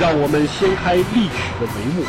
[0.00, 2.02] 让我们掀开历史的帷幕，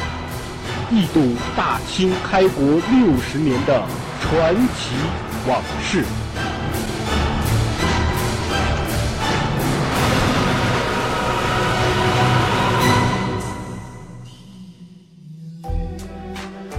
[0.89, 3.83] 一睹大清开国六十年的
[4.21, 4.95] 传奇
[5.45, 6.05] 往事。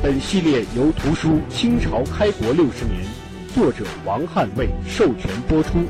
[0.03, 3.05] 本系列由图书《清朝开国六十年》
[3.55, 5.85] 作者王汉卫授权播出，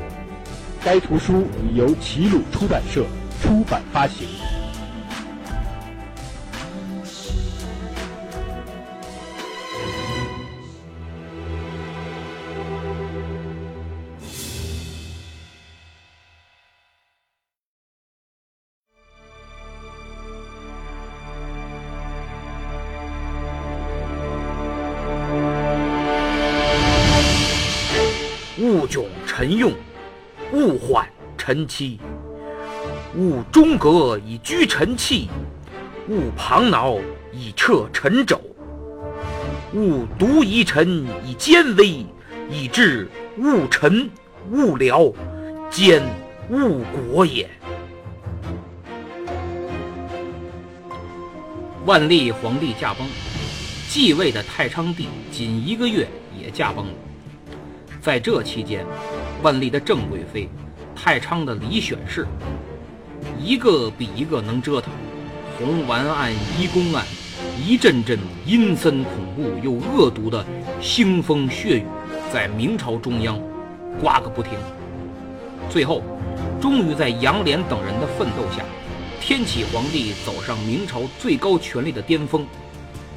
[0.83, 3.05] 该图书已由齐鲁出版社
[3.41, 4.27] 出版发行。
[28.83, 29.71] 勿窘臣用，
[30.51, 32.01] 勿缓臣期。
[33.15, 35.29] 勿中阁以居臣器，
[36.09, 36.99] 勿旁挠
[37.31, 38.37] 以彻臣肘。
[39.73, 42.05] 勿独疑臣以奸威，
[42.51, 44.09] 以致误臣
[44.51, 45.13] 误僚，
[45.69, 46.03] 兼
[46.49, 47.49] 误国也。
[51.85, 53.07] 万历皇帝驾崩，
[53.87, 56.05] 继位的太昌帝仅一个月
[56.37, 56.93] 也驾崩了。
[58.03, 58.85] 在这期间，
[59.41, 60.49] 万历的郑贵妃、
[60.93, 62.27] 太昌的李选侍，
[63.39, 64.91] 一个比一个能折腾。
[65.57, 67.05] 红丸案、移宫案，
[67.65, 70.45] 一阵阵阴森恐怖又恶毒的
[70.81, 71.85] 腥风血雨，
[72.29, 73.39] 在明朝中央
[74.01, 74.51] 刮个不停。
[75.69, 76.03] 最后，
[76.59, 78.65] 终于在杨涟等人的奋斗下，
[79.21, 82.45] 天启皇帝走上明朝最高权力的巅峰，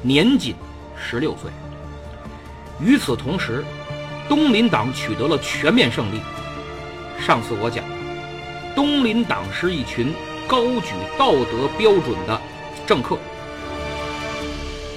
[0.01, 0.55] 年仅
[0.95, 1.51] 十六岁。
[2.79, 3.65] 与此同时，
[4.29, 6.19] 东林党取得了全面胜利。
[7.19, 7.83] 上次我讲，
[8.75, 10.13] 东林党是一群
[10.47, 12.39] 高举道德标准的
[12.85, 13.17] 政客，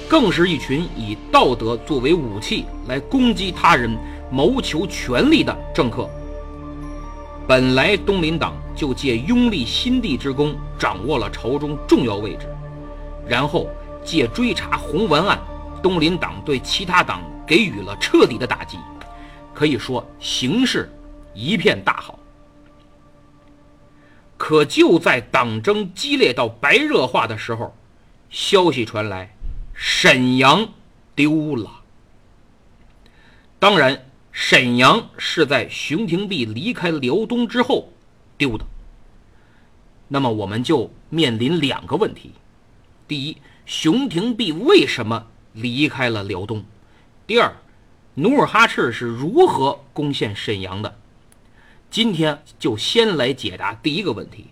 [0.08, 3.96] 更是一群以道德作为武器来攻击他人、
[4.30, 6.08] 谋求权力的政客。
[7.46, 12.46] 本来东林党就借拥立新帝之功掌握了朝中重要位置，
[13.26, 13.68] 然后
[14.04, 15.38] 借追查红丸案，
[15.82, 18.76] 东林党对其他党给予了彻底的打击。
[19.60, 20.90] 可以说形势
[21.34, 22.18] 一片大好，
[24.38, 27.76] 可就在党争激烈到白热化的时候，
[28.30, 29.36] 消息传来，
[29.74, 30.66] 沈阳
[31.14, 31.82] 丢了。
[33.58, 37.92] 当然，沈阳是在熊廷弼离开辽东之后
[38.38, 38.64] 丢的。
[40.08, 42.32] 那么，我们就面临两个问题：
[43.06, 46.64] 第一，熊廷弼为什么离开了辽东？
[47.26, 47.54] 第二，
[48.20, 50.94] 努尔哈赤是如何攻陷沈阳的？
[51.90, 54.48] 今天就先来解答第一个问题：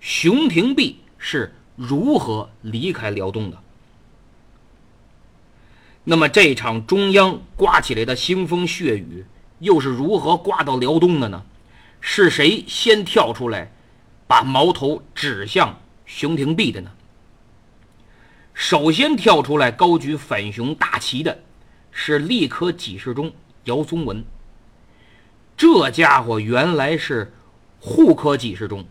[0.00, 3.58] 熊廷弼是如何离开辽东的？
[6.04, 9.26] 那么这场中央刮起来的腥风血雨
[9.58, 11.44] 又是如何刮到辽东的呢？
[12.00, 13.70] 是谁先跳出来，
[14.26, 16.90] 把矛头指向熊廷弼的呢？
[18.54, 21.42] 首先跳出来高举反熊大旗的。
[22.02, 23.30] 是吏科给事中
[23.64, 24.24] 姚宗文。
[25.54, 27.30] 这家伙原来是
[27.78, 28.86] 户科给事中，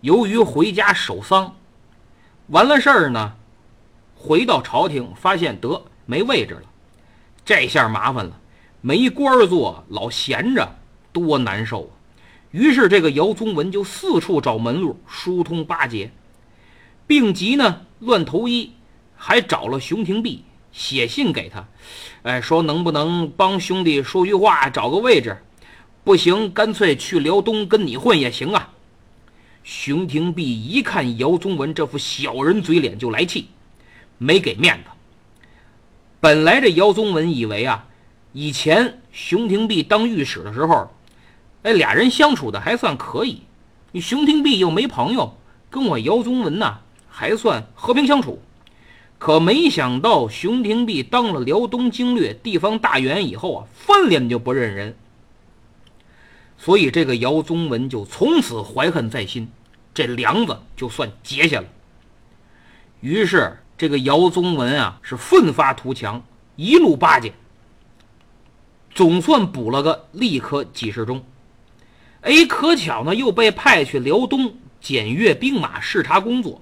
[0.00, 1.54] 由于回家守丧，
[2.48, 3.34] 完了事儿呢，
[4.16, 6.62] 回到朝廷发现得没位置了，
[7.44, 8.40] 这下麻烦了，
[8.80, 10.76] 没官做，老闲着
[11.12, 11.94] 多难受啊！
[12.50, 16.10] 于是这个姚宗文就四处找门路，疏通巴结，
[17.06, 18.72] 病急呢乱投医，
[19.14, 20.42] 还找了熊廷弼。
[20.72, 21.66] 写信给他，
[22.22, 25.36] 哎，说能不能帮兄弟说句话，找个位置？
[26.04, 28.70] 不行，干脆去辽东跟你混也行啊。
[29.62, 33.48] 熊廷弼一看姚宗文这副小人嘴脸，就来气，
[34.16, 34.90] 没给面子。
[36.20, 37.86] 本来这姚宗文以为啊，
[38.32, 40.90] 以前熊廷弼当御史的时候，
[41.62, 43.42] 哎，俩人相处的还算可以。
[43.92, 45.36] 你熊廷弼又没朋友，
[45.68, 46.78] 跟我姚宗文呐，
[47.08, 48.40] 还算和平相处。
[49.18, 54.96] 可没想到，熊廷弼当了辽东经略地方大员以后啊，翻脸就不认人。
[56.56, 59.50] 所以这个姚宗文就从此怀恨在心，
[59.92, 61.66] 这梁子就算结下了。
[63.00, 66.22] 于是这个姚宗文啊是奋发图强，
[66.54, 67.32] 一路巴结，
[68.94, 71.24] 总算补了个吏科给事中。
[72.20, 76.60] 哎，可巧呢，又被派去辽东检阅兵马视察工作。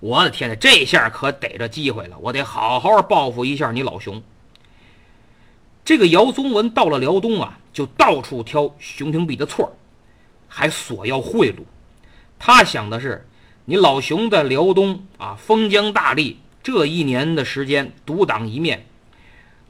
[0.00, 2.18] 我的天哪，这下可逮着机会了！
[2.20, 4.22] 我得好好报复一下你老熊。
[5.84, 9.76] 这个姚宗文到了辽东啊，就到处挑熊廷弼的错
[10.48, 11.60] 还索要贿赂。
[12.38, 13.26] 他想的是，
[13.64, 18.84] 你老熊在辽东啊，封疆大吏，这一年的时间独当一面，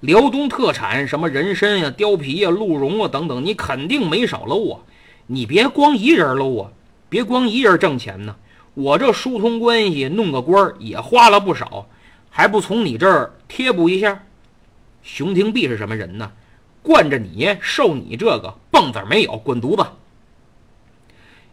[0.01, 4.81] 辽东特产什么人参呀、貂皮呀、鹿茸啊等等，你肯定没少搂啊。
[5.29, 6.71] 你别光一人搂啊，
[7.09, 8.37] 别光一人挣钱呢。
[8.77, 11.89] 我这疏通关系，弄个官也花了不少，
[12.29, 14.27] 还不从你这儿贴补一下？
[15.03, 16.31] 熊廷弼是什么人呢？
[16.83, 19.93] 惯着你，受你这个蹦子没有，滚犊子！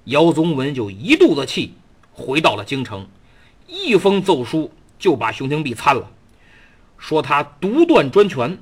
[0.04, 1.76] 姚宗文就一肚子气，
[2.12, 3.08] 回到了京城，
[3.68, 6.12] 一封奏书就把熊廷弼参了，
[6.98, 8.58] 说他独断专权，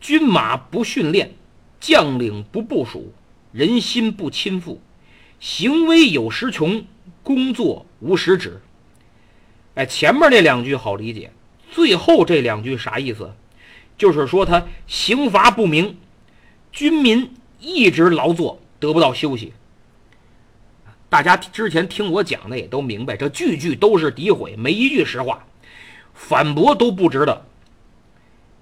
[0.00, 1.34] 军马不训练，
[1.78, 3.12] 将领不部署，
[3.52, 4.80] 人心不亲附，
[5.38, 6.86] 行为有时穷。
[7.22, 8.60] 工作无实质。
[9.74, 11.30] 哎，前面那两句好理解，
[11.70, 13.34] 最后这两句啥意思？
[13.98, 15.96] 就是说他刑罚不明，
[16.72, 19.52] 军民一直劳作得不到休息。
[21.08, 25.46] 大家之前听我讲的也都明白，这句句都是诋毁，没一句实话，
[26.14, 27.46] 反驳都不值得。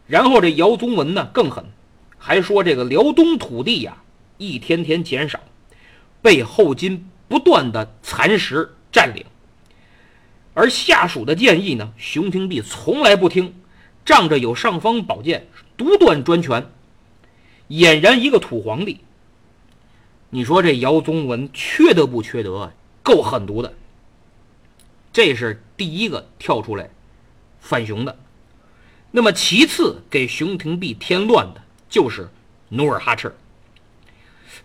[0.07, 1.65] 然后这姚宗文呢更狠，
[2.19, 3.97] 还说这个辽东土地呀
[4.37, 5.41] 一天天减少，
[6.21, 7.09] 被后金。
[7.29, 9.25] 不断的蚕食占领，
[10.53, 13.55] 而下属的建议呢，熊廷弼从来不听，
[14.05, 16.71] 仗着有尚方宝剑，独断专权，
[17.69, 19.01] 俨然一个土皇帝。
[20.31, 22.73] 你说这姚宗文缺德不缺德？
[23.03, 23.73] 够狠毒的。
[25.13, 26.91] 这是第一个跳出来
[27.61, 28.19] 反熊的。
[29.11, 32.29] 那么其次给熊廷弼添乱的就是
[32.69, 33.33] 努尔哈赤。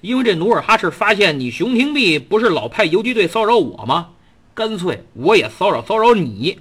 [0.01, 4.11] 因为这努尔哈赤发现你熊廷弼不是老派游击队骚扰我吗？
[4.53, 6.59] 干脆我也骚扰骚扰你，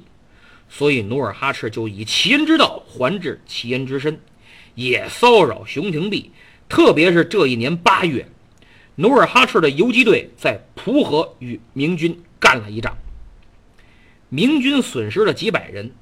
[0.69, 4.21] 所以努尔哈赤就以其人之道还治其人之身，
[4.75, 6.31] 也骚扰熊廷弼。
[6.69, 8.29] 特别是这一年八月，
[8.97, 12.97] 努尔哈赤的游击队在蒲河与明军干了一仗，
[14.29, 15.93] 明军损失了几百人，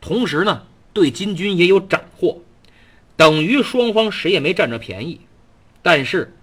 [0.00, 2.42] 同时呢对金军也有斩获，
[3.16, 5.20] 等于双方谁也没占着便宜，
[5.82, 6.34] 但是。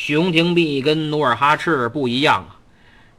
[0.00, 2.60] 熊廷弼跟努尔哈赤不一样啊，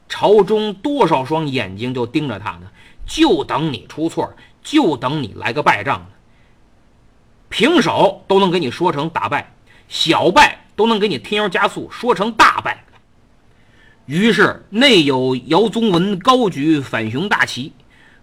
[0.08, 2.62] 朝中多少双眼睛就盯着他呢，
[3.06, 4.32] 就等你出错，
[4.62, 6.06] 就等你来个败仗呢。
[7.50, 9.52] 平手都能给你说成打败，
[9.88, 12.82] 小败都能给你添油加醋说成大败。
[14.06, 17.74] 于是内有姚宗文高举反熊大旗，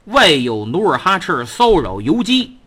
[0.05, 2.57] 外有努尔哈赤骚扰游击，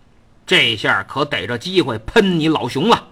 [0.46, 3.08] 这下可逮着机会喷你老熊了。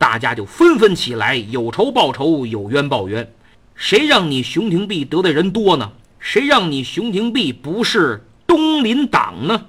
[0.00, 3.30] 大家就纷纷起来，有仇报仇，有冤报冤。
[3.74, 5.92] 谁让你熊廷弼得罪人多呢？
[6.18, 9.66] 谁让你熊廷弼不是东林党呢？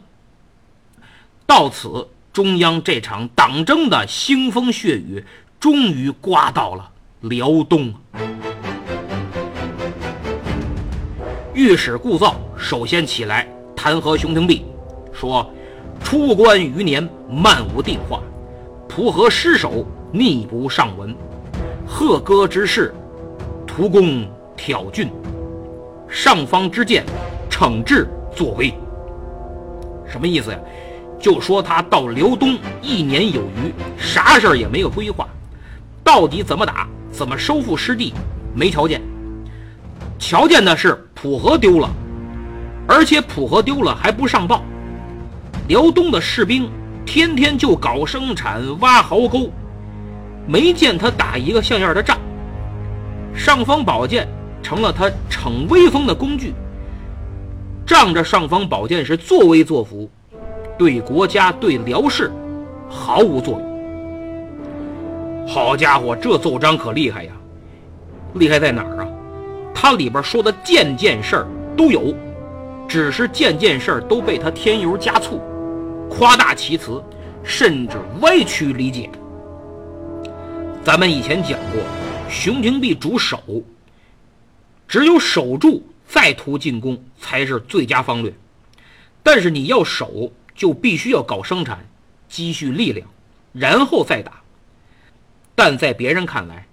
[1.45, 5.21] 到此，中央这场党争的腥风血雨
[5.59, 6.89] 终于刮到了
[7.19, 7.93] 辽东。
[11.53, 13.45] 御史顾造首先起来
[13.75, 14.63] 弹劾熊廷弼，
[15.11, 15.53] 说
[16.01, 18.21] ：“出关余年，漫无定化，
[18.87, 21.15] 蒲河失守。”逆不上文，
[21.87, 22.93] 贺歌之事，
[23.65, 25.09] 图功挑郡，
[26.09, 27.05] 上方之见，
[27.49, 28.73] 惩治作威。
[30.05, 30.59] 什么意思呀？
[31.17, 35.25] 就说他到辽东一年有余，啥事儿也没有规划，
[36.03, 38.13] 到底怎么打，怎么收复失地，
[38.53, 39.01] 没条件。
[40.19, 41.89] 条件呢是蒲河丢了，
[42.85, 44.61] 而且蒲河丢了还不上报。
[45.69, 46.69] 辽东的士兵
[47.05, 49.49] 天天就搞生产，挖壕沟。
[50.47, 52.17] 没见他打一个像样的仗，
[53.33, 54.27] 尚方宝剑
[54.61, 56.53] 成了他逞威风的工具。
[57.85, 60.09] 仗着尚方宝剑是作威作福，
[60.77, 62.31] 对国家对辽氏
[62.89, 65.47] 毫无作用。
[65.47, 67.31] 好家伙，这奏章可厉害呀！
[68.35, 69.07] 厉害在哪儿啊？
[69.73, 72.13] 他里边说的件件事儿都有，
[72.87, 75.41] 只是件件事儿都被他添油加醋、
[76.09, 77.03] 夸大其词，
[77.43, 79.09] 甚至歪曲理解。
[80.83, 81.83] 咱们以前讲过，
[82.27, 83.63] 熊廷弼主守，
[84.87, 88.33] 只有守住再图进攻才是最佳方略。
[89.21, 91.87] 但是你要守，就必须要搞生产，
[92.27, 93.07] 积蓄力量，
[93.53, 94.41] 然后再打。
[95.53, 96.65] 但在别人看来，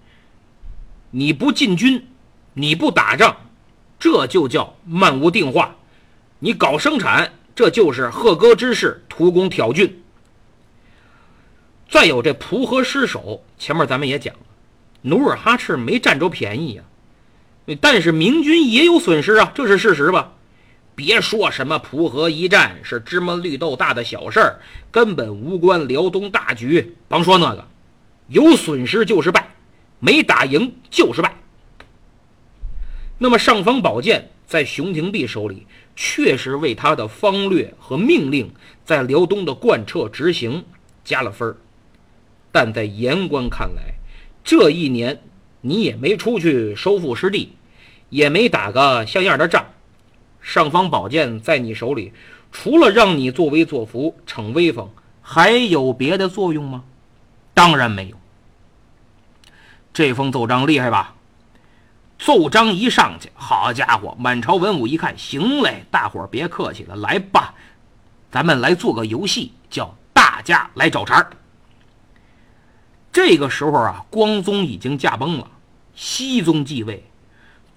[1.11, 2.07] 你不进军，
[2.55, 3.37] 你不打仗，
[3.99, 5.77] 这就叫漫无定化。
[6.39, 10.03] 你搞生产，这就是贺歌之士图功挑郡。
[11.89, 14.41] 再有这蒲河失守，前面咱们也讲了，
[15.03, 16.83] 努尔哈赤没占着便宜呀，
[17.81, 20.33] 但是明军也有损失啊，这是事实吧？
[20.95, 26.97] 别说什么蒲河一战是芝麻绿豆大的小事儿，根本无关辽东大局。
[27.07, 27.65] 甭说那个，
[28.27, 29.49] 有损失就是败，
[30.01, 31.33] 没打赢就是败。
[33.17, 38.53] 那么尚方宝剑在熊廷弼手里，确实为他的方略和命令
[38.85, 40.65] 在辽东的贯彻执行
[41.05, 41.57] 加了分儿。
[42.61, 43.95] 但在言官看来，
[44.43, 45.21] 这一年
[45.61, 47.53] 你也没出去收复失地，
[48.09, 49.65] 也没打个像样的仗。
[50.41, 52.13] 尚方宝剑在你手里，
[52.51, 54.91] 除了让你作威作福、逞威风，
[55.23, 56.83] 还有别的作用吗？
[57.55, 58.17] 当然没有。
[59.93, 61.15] 这封奏章厉害吧？
[62.19, 67.55] 奏章一上去，好家伙，满朝文武一看，行嘞，大伙儿别客气了，来吧，
[68.33, 71.25] 咱们来做个游戏，叫大家来找茬。
[73.13, 75.51] 这个时候啊，光宗已经驾崩了，
[75.95, 77.05] 熹宗继位，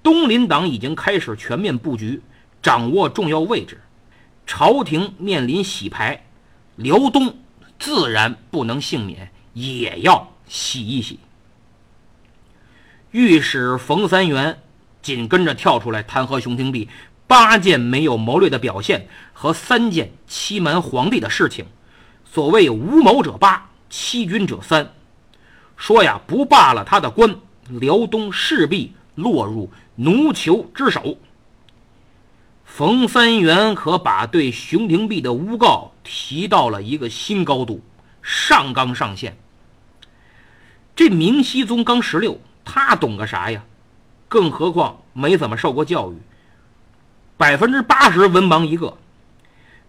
[0.03, 2.21] 东林党已经开始全面布局，
[2.61, 3.81] 掌握重要位置，
[4.45, 6.25] 朝廷面临洗牌，
[6.75, 7.35] 辽东
[7.79, 11.19] 自然不能幸免，也要洗一洗。
[13.11, 14.59] 御史冯三元
[15.01, 16.87] 紧跟着跳出来弹劾熊廷弼
[17.27, 21.65] 八件没有谋略的表现和三件欺瞒皇帝的事情，
[22.25, 24.93] 所谓无谋者八，欺君者三。
[25.81, 27.35] 说呀，不罢了他的官，
[27.67, 31.17] 辽东势必落入奴酋之手。
[32.63, 37.81] 冯三元可把对熊廷弼的诬告提到了一个新高度，
[38.21, 39.35] 上纲上线。
[40.95, 43.63] 这明熹宗刚十六，他懂个啥呀？
[44.27, 46.17] 更何况没怎么受过教育，
[47.37, 48.99] 百分之八十文盲一个。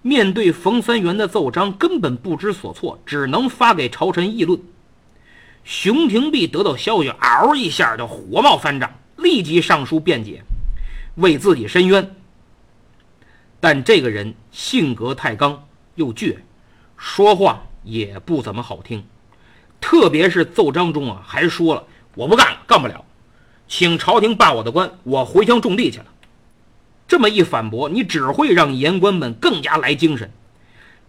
[0.01, 4.59] 面对冯三元的奏章，根本不知所措，只能发给朝臣议论。
[5.65, 10.43] 熊廷弼得到消息，嗷一下就火冒三丈，立即上书辩解，
[11.17, 12.17] 为自己申冤。
[13.61, 16.39] 但这个人性格太刚又倔，
[16.97, 19.05] 说话也不怎么好听。
[19.81, 23.05] 特别是奏章中啊，还说了我不干了，干不了，
[23.69, 26.07] 请朝廷罢我的官，我回乡种地去了。
[27.07, 30.33] 这么一反驳，你只会让言官们更加来精神。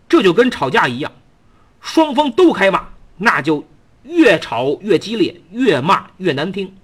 [0.07, 1.11] 这就跟吵架一样，
[1.81, 3.65] 双方都开骂，那就。
[4.03, 6.75] 越吵越激烈，越骂越难听。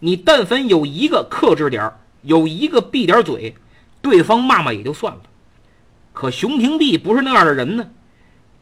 [0.00, 3.56] 你但凡有一个克制点有一个闭点嘴，
[4.00, 5.20] 对方骂骂也就算了。
[6.12, 7.88] 可熊廷弼不是那样的人呢。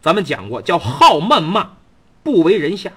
[0.00, 1.72] 咱们讲过，叫好谩骂，
[2.22, 2.92] 不为人下。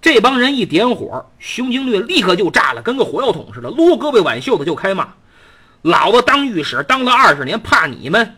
[0.00, 5.14] 这帮人一点火，熊经略立刻就炸了，跟个火药桶似的，撸胳膊挽袖子就开骂
[5.80, 8.36] ：“老子当御史当了二十年，怕你们？”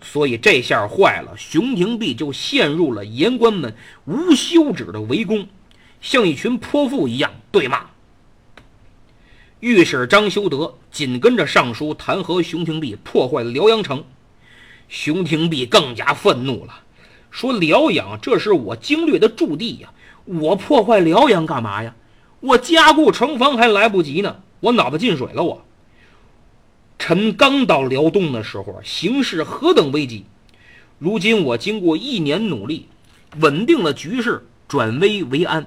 [0.00, 3.74] 所以这下坏了，熊廷弼就陷入了言官们
[4.04, 5.48] 无休止的围攻，
[6.00, 7.90] 像一群泼妇一样对骂。
[9.60, 14.04] 御史张修德紧跟着上书弹劾熊廷弼破坏辽阳城，
[14.88, 16.82] 熊廷弼更加愤怒了，
[17.30, 19.92] 说：“辽阳这是我经略的驻地呀，
[20.24, 21.96] 我破坏辽阳干嘛呀？
[22.40, 25.64] 我加固城防还来不及呢，我脑子进水了我。”
[26.98, 30.26] 臣刚到辽东的时候，形势何等危急！
[30.98, 32.88] 如今我经过一年努力，
[33.38, 35.66] 稳定了局势，转危为安，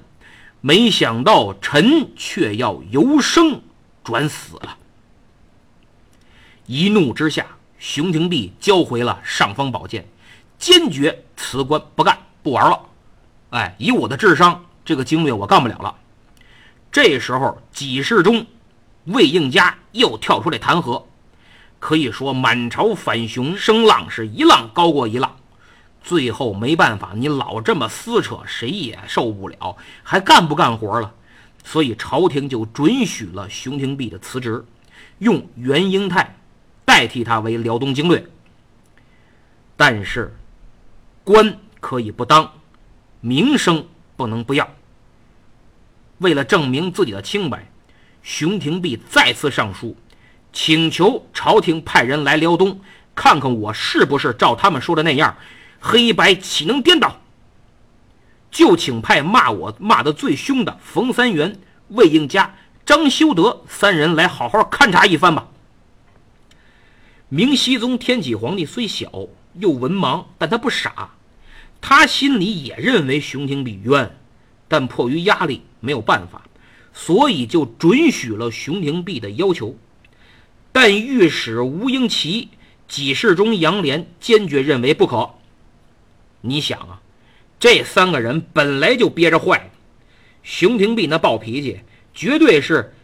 [0.60, 3.60] 没想到臣却要由生
[4.04, 4.76] 转死了。
[6.66, 7.46] 一怒之下，
[7.78, 10.06] 熊廷弼交回了尚方宝剑，
[10.58, 12.78] 坚决辞官不干，不玩了。
[13.50, 15.96] 哎，以我的智商，这个经略我干不了了。
[16.92, 18.46] 这时候，几世中
[19.06, 21.02] 魏应嘉又跳出来弹劾。
[21.82, 25.36] 可以说，满朝反熊声浪是一浪高过一浪，
[26.00, 31.12] 最后没办法，你老这么撕扯，谁也受不了，还干不干活了？
[31.64, 34.64] 所以朝廷就准许了熊廷弼的辞职，
[35.18, 36.36] 用袁英泰
[36.84, 38.24] 代替他为辽东经略。
[39.76, 40.32] 但是，
[41.24, 42.48] 官可以不当，
[43.20, 43.84] 名声
[44.14, 44.70] 不能不要。
[46.18, 47.68] 为了证明自己的清白，
[48.22, 49.96] 熊廷弼再次上书。
[50.52, 52.80] 请求朝廷派人来辽东，
[53.14, 55.36] 看看我是不是照他们说的那样，
[55.80, 57.20] 黑白岂能颠倒？
[58.50, 62.54] 就请派骂我骂得最凶的冯三元、魏应嘉、
[62.84, 65.48] 张修德三人来好好勘察一番吧。
[67.30, 69.10] 明熹宗天启皇帝虽小
[69.54, 71.12] 又文盲，但他不傻，
[71.80, 74.14] 他心里也认为熊廷弼冤，
[74.68, 76.42] 但迫于压力没有办法，
[76.92, 79.74] 所以就准许了熊廷弼的要求。
[80.72, 82.48] 但御史吴英奇、
[82.88, 85.30] 给事中杨连坚决认为不可。
[86.40, 87.00] 你想啊，
[87.60, 89.70] 这三个人本来就憋着坏，
[90.42, 91.80] 熊廷弼那暴脾气，
[92.14, 92.94] 绝对是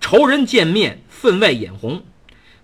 [0.00, 2.02] 仇人见面分外眼红。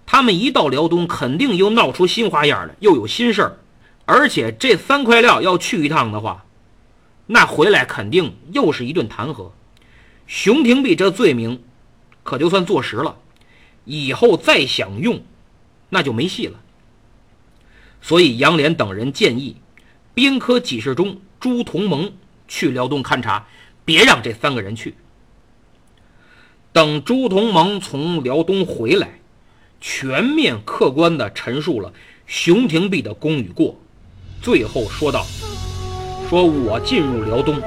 [0.04, 3.58] 他们一到辽东，肯定又闹出新花样来，又有新事儿。
[4.04, 6.44] 而且这三块料要去一趟的话，
[7.26, 9.52] 那回来肯定又是一顿弹劾。
[10.26, 11.62] 熊廷弼这罪名
[12.22, 13.16] 可就算坐实了，
[13.84, 15.22] 以后再想用，
[15.88, 16.60] 那就没戏了。
[18.00, 19.56] 所以杨连等人建议。
[20.14, 22.12] 兵科给事中朱同盟
[22.46, 23.46] 去辽东勘察，
[23.82, 24.94] 别让这三个人去。
[26.70, 29.20] 等朱同盟从辽东回来，
[29.80, 31.94] 全面客观地陈述了
[32.26, 33.80] 熊廷弼的功与过，
[34.42, 35.24] 最后说道
[36.28, 37.58] ：“说我进入辽东，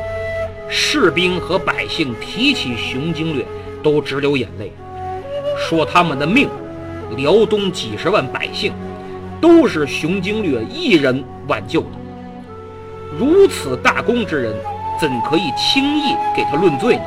[0.69, 3.43] 士兵和百姓提起熊经略，
[3.81, 4.71] 都直流眼泪，
[5.67, 6.47] 说他们的命，
[7.17, 8.71] 辽东几十万百姓，
[9.41, 11.87] 都是熊经略一人挽救的。”
[13.17, 14.53] 如此大功之人，
[15.01, 17.01] 怎可以轻易给他论罪呢？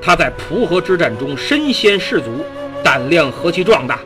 [0.00, 2.30] 他在蒲河之战中身先士卒，
[2.82, 3.98] 胆量何其壮大，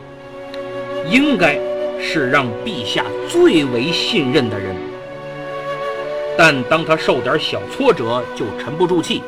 [1.09, 1.57] 应该
[2.01, 4.75] 是让陛下最为信任的人。
[6.37, 9.21] 但当他受点小挫折就沉不住气，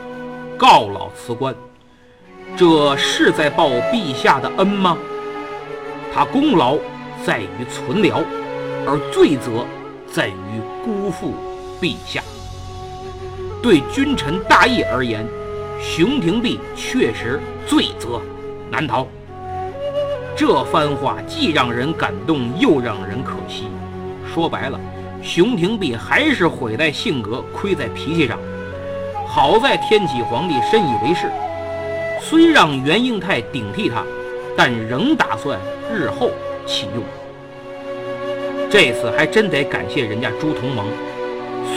[0.58, 1.56] 告老辞官，
[2.58, 4.98] 这是在报陛下的恩吗？
[6.14, 6.78] 他功劳
[7.26, 8.22] 在于存辽，
[8.88, 9.66] 而罪责。
[10.08, 11.34] 在于辜负
[11.82, 12.22] 陛下。
[13.62, 15.28] 对君臣大义而言，
[15.82, 18.22] 熊廷弼确实罪责
[18.72, 19.06] 难逃。
[20.38, 23.68] 这番话既让人感动，又让人可惜。
[24.34, 24.80] 说白了，
[25.22, 28.40] 熊廷弼还是毁在性格，亏在脾气上。
[29.28, 31.30] 好在天启皇帝深以为是，
[32.28, 34.04] 虽让袁应泰顶替他，
[34.58, 35.60] 但仍打算
[35.94, 36.32] 日后
[36.66, 37.04] 启用。
[38.68, 40.88] 这次还真得感谢人家朱同盟，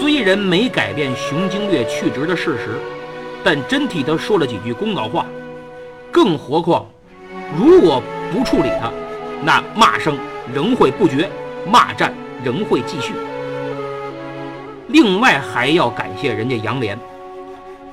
[0.01, 2.79] 虽然没改变熊经略去职的事实，
[3.45, 5.27] 但真替他说了几句公道话。
[6.11, 6.87] 更何况，
[7.55, 8.91] 如果不处理他，
[9.45, 10.17] 那骂声
[10.55, 11.29] 仍会不绝，
[11.71, 13.13] 骂战仍会继续。
[14.89, 16.97] 另外还要感谢人家杨涟，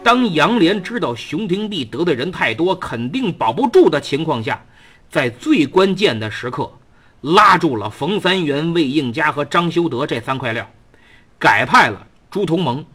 [0.06, 4.64] 当杨涟知道熊廷弼得的人太多，肯定保不住的情况下，
[5.10, 6.72] 在最关键的时刻。
[7.22, 10.70] 拉住了冯三元、魏应嘉和张修德这三块料，
[11.40, 12.86] 改派了朱同盟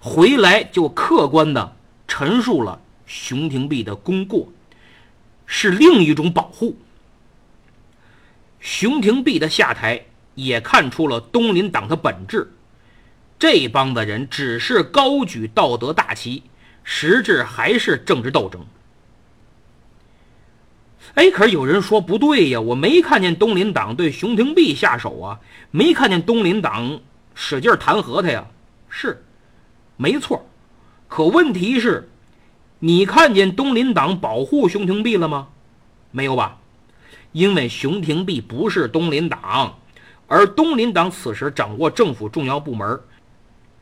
[0.00, 1.76] 回来，就客观的
[2.08, 4.48] 陈述了熊廷弼的功过，
[5.46, 6.76] 是另一种保护。
[8.58, 12.52] 熊廷弼的下台也看出了东林党的本质，
[13.40, 16.42] 这帮子人只是高举道德大旗，
[16.84, 18.60] 实质还是政治斗争。
[21.14, 27.00] 哎，可是有人说不对呀，我没看见东林党对熊廷弼下手啊，没看见东林党
[27.34, 28.46] 使劲弹劾他呀。
[28.90, 29.24] 是，
[29.96, 30.46] 没错。
[31.08, 32.10] 可问题是，
[32.78, 35.48] 你看见东林党保护熊廷弼了吗？
[36.10, 36.58] 没有吧？
[37.32, 39.78] 因为熊廷弼不是东林党，
[40.26, 43.00] 而东林党此时掌握政府重要部门，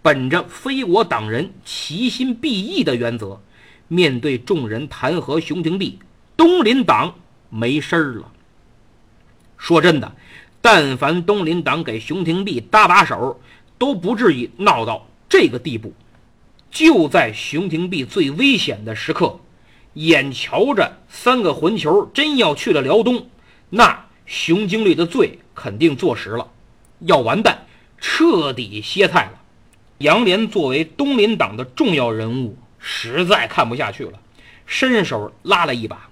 [0.09, 3.42] 本着非我党人其心必异的原则，
[3.88, 5.99] 面对众人弹劾熊廷弼。
[6.35, 7.14] 东林党
[7.51, 8.33] 没事儿了。
[9.59, 10.16] 说真的，
[10.62, 13.38] 但凡东林党给熊廷弼搭把手，
[13.77, 15.92] 都不至于闹到这个地步。
[16.71, 19.38] 就在熊廷弼最危险的时刻，
[19.92, 23.29] 眼瞧着三个混球真要去了辽东，
[23.68, 26.51] 那熊经略的罪肯定坐实了，
[27.01, 27.66] 要完蛋，
[27.99, 29.42] 彻底歇菜了。
[29.98, 34.20] 杨涟作为东林党的重要人物，实在看不下去了，
[34.64, 36.08] 伸手拉了一把。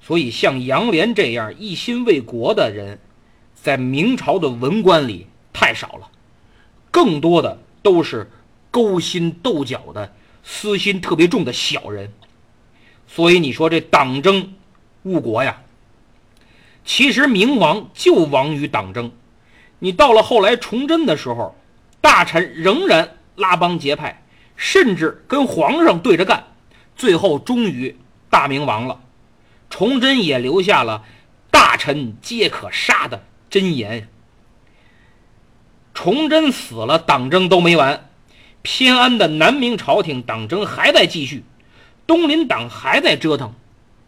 [0.00, 2.98] 所以，像杨涟这样一心为国的人，
[3.54, 6.10] 在明朝的文官里太少了，
[6.90, 8.30] 更多的都是
[8.70, 12.12] 勾心斗角的、私心特别重的小人。
[13.06, 14.54] 所以，你说这党争
[15.04, 15.62] 误国呀？
[16.84, 19.12] 其实明亡就亡于党争。
[19.78, 21.56] 你到了后来崇祯的时候，
[22.04, 24.22] 大臣仍然拉帮结派，
[24.56, 26.44] 甚至跟皇上对着干，
[26.94, 27.96] 最后终于
[28.28, 29.00] 大明亡了。
[29.70, 31.02] 崇祯也留下了
[31.50, 34.06] “大臣皆可杀”的箴言。
[35.94, 38.10] 崇祯死了，党争都没完，
[38.60, 41.42] 偏安的南明朝廷党争还在继续，
[42.06, 43.54] 东林党还在折腾，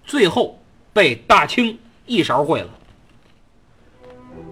[0.04, 2.68] 最后被大清一勺烩了。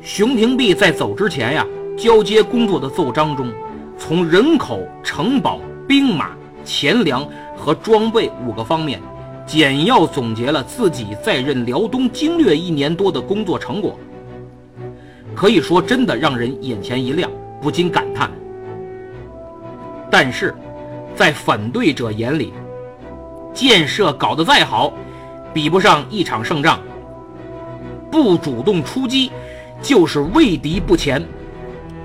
[0.02, 3.52] 熊廷弼在走之前呀，交接工作的奏章中，
[3.96, 6.30] 从人口、城堡、兵马、
[6.64, 7.26] 钱粮
[7.56, 9.00] 和装备五个方面。
[9.46, 13.98] 简要总结了自己在任辽东经略一年多的工作成果，
[15.34, 17.30] 可以说真的让人眼前一亮，
[17.60, 18.30] 不禁感叹。
[20.10, 20.54] 但是，
[21.14, 22.54] 在反对者眼里，
[23.52, 24.94] 建设搞得再好，
[25.52, 26.80] 比不上一场胜仗。
[28.10, 29.30] 不主动出击，
[29.82, 31.22] 就是畏敌不前。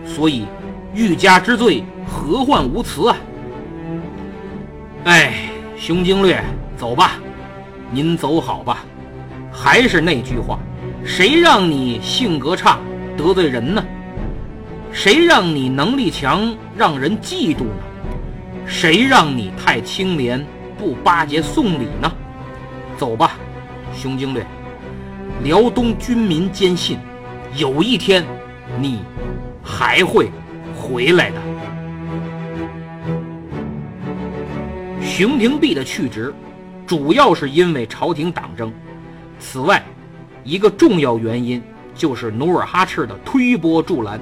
[0.05, 0.45] 所以，
[0.93, 3.17] 欲加之罪，何患无辞啊！
[5.05, 5.33] 哎，
[5.77, 6.43] 熊经略，
[6.75, 7.13] 走吧，
[7.91, 8.85] 您走好吧。
[9.51, 10.59] 还是那句话，
[11.03, 12.79] 谁让你性格差，
[13.17, 13.83] 得罪人呢？
[14.91, 17.83] 谁让你能力强，让人嫉妒呢？
[18.65, 20.45] 谁让你太清廉，
[20.77, 22.11] 不巴结送礼呢？
[22.97, 23.33] 走吧，
[23.93, 24.45] 熊经略。
[25.43, 26.97] 辽东军民坚信，
[27.55, 28.25] 有一天，
[28.79, 28.99] 你
[29.63, 30.29] 还会
[30.75, 31.37] 回来的。
[35.01, 36.33] 熊廷弼的去职，
[36.87, 38.71] 主要是因为朝廷党争。
[39.39, 39.83] 此外，
[40.43, 41.61] 一个重要原因
[41.93, 44.19] 就是努尔哈赤的推波助澜，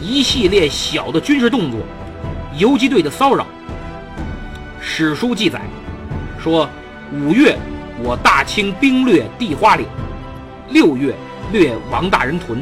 [0.00, 1.80] 一系列小的军事动作，
[2.58, 3.46] 游击队的骚扰。
[4.80, 5.60] 史书记载
[6.38, 6.68] 说，
[7.12, 7.56] 五月
[8.02, 9.86] 我大清兵掠地花岭。
[10.70, 11.14] 六月
[11.52, 12.60] 掠王大人屯，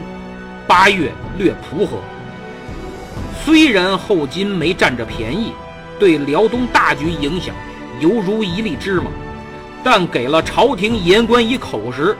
[0.67, 1.99] 八月略蒲河。
[3.45, 5.53] 虽然后金没占着便宜，
[5.99, 7.55] 对辽东大局影响
[8.01, 9.11] 犹如一粒芝麻，
[9.83, 12.17] 但给了朝廷言官以口实。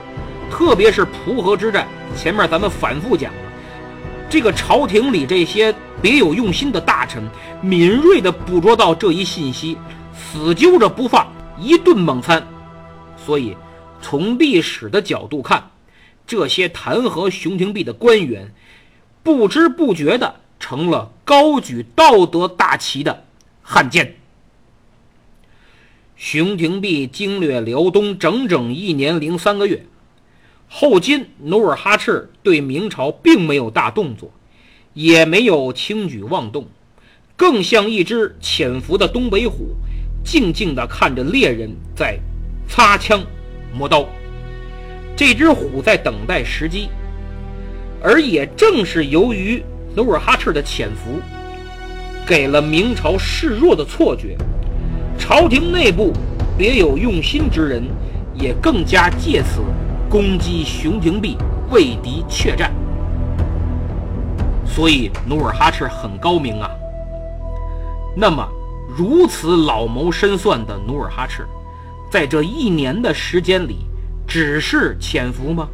[0.51, 3.39] 特别是蒲河之战，前面咱们反复讲了，
[4.29, 7.27] 这个朝廷里这些别有用心的大臣，
[7.61, 9.75] 敏锐地捕捉到这一信息，
[10.13, 11.27] 死揪着不放，
[11.59, 12.45] 一顿猛餐。
[13.17, 13.57] 所以，
[13.99, 15.61] 从历史的角度看。
[16.27, 18.53] 这些弹劾熊廷弼的官员，
[19.23, 23.25] 不知不觉的成了高举道德大旗的
[23.61, 24.15] 汉奸。
[26.15, 29.85] 熊廷弼经略辽东整整一年零三个月，
[30.69, 34.31] 后金努尔哈赤对明朝并没有大动作，
[34.93, 36.67] 也没有轻举妄动，
[37.35, 39.75] 更像一只潜伏的东北虎，
[40.23, 42.17] 静静地看着猎人在
[42.67, 43.21] 擦枪
[43.73, 44.07] 磨刀。
[45.15, 46.89] 这只虎在等待时机，
[48.03, 49.63] 而也正是由于
[49.95, 51.21] 努尔哈赤的潜伏，
[52.27, 54.35] 给了明朝示弱的错觉，
[55.17, 56.11] 朝廷内部
[56.57, 57.81] 别有用心之人
[58.33, 59.61] 也更加借此
[60.09, 61.37] 攻击熊廷弼，
[61.71, 62.73] 为敌怯战。
[64.65, 66.69] 所以努尔哈赤很高明啊。
[68.17, 68.45] 那么，
[68.97, 71.47] 如此老谋深算的努尔哈赤，
[72.11, 73.77] 在这一年的时间里。
[74.27, 75.67] 只是潜伏吗？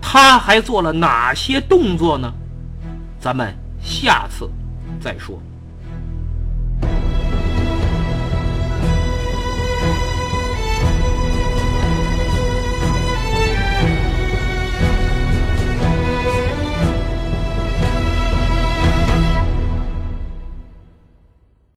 [0.00, 2.32] 他还做了哪些动作呢？
[3.20, 3.52] 咱们
[3.82, 4.48] 下次
[5.00, 5.42] 再说。